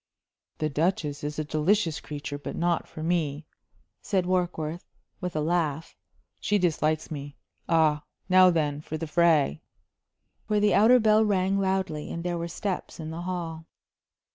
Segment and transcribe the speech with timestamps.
[0.57, 3.45] "The Duchess is a delicious creature, but not for me,"
[4.01, 4.83] said Warkworth,
[5.19, 5.95] with a laugh.
[6.39, 7.37] "She dislikes me.
[7.69, 9.61] Ah, now then for the fray!"
[10.47, 13.67] For the outer bell rang loudly, and there were steps in the hall.